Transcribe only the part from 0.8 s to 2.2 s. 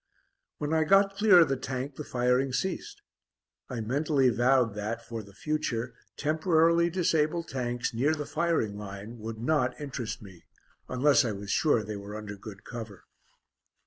got clear of the Tank, the